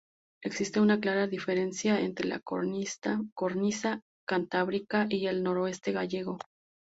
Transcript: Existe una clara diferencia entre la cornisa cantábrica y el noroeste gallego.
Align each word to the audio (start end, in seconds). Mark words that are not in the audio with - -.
Existe 0.41 0.79
una 0.81 0.99
clara 0.99 1.27
diferencia 1.27 1.99
entre 1.99 2.27
la 2.27 2.39
cornisa 2.39 4.01
cantábrica 4.27 5.05
y 5.07 5.27
el 5.27 5.43
noroeste 5.43 5.91
gallego. 5.91 6.39